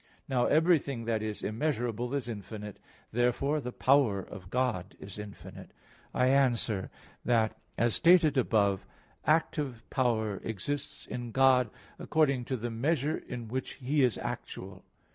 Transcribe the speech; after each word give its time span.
Now 0.27 0.47
everything 0.47 1.05
that 1.05 1.21
is 1.21 1.43
immeasurable 1.43 2.15
is 2.15 2.27
infinite. 2.27 2.79
Therefore 3.11 3.61
the 3.61 3.71
power 3.71 4.19
of 4.19 4.49
God 4.49 4.95
is 4.99 5.19
infinite. 5.19 5.73
I 6.11 6.29
answer 6.29 6.89
that, 7.23 7.55
As 7.77 7.93
stated 7.93 8.35
above 8.35 8.81
(A. 9.25 9.29
1), 9.29 9.35
active 9.37 9.89
power 9.91 10.37
exists 10.37 11.05
in 11.05 11.29
God 11.29 11.69
according 11.99 12.45
to 12.45 12.57
the 12.57 12.71
measure 12.71 13.15
in 13.17 13.47
which 13.47 13.73
He 13.73 14.03
is 14.03 14.17
actual. 14.17 14.83